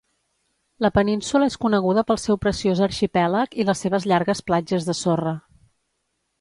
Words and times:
La 0.85 0.89
península 0.95 1.49
és 1.51 1.57
coneguda 1.65 2.05
pel 2.07 2.19
seu 2.23 2.41
preciós 2.47 2.83
arxipèlag 2.87 3.55
i 3.65 3.69
les 3.71 3.87
seves 3.87 4.11
llargues 4.13 4.45
platges 4.51 4.89
de 4.91 5.01
sorra. 5.05 5.39